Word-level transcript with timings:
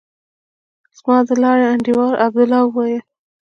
زما 0.97 1.17
د 1.27 1.29
لارې 1.43 1.65
انډيوال 1.73 2.13
عبدالله 2.25 2.61
وويل. 2.65 3.03